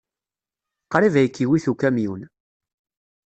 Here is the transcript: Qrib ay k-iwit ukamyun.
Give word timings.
Qrib 0.91 1.15
ay 1.15 1.27
k-iwit 1.29 1.65
ukamyun. 1.71 2.21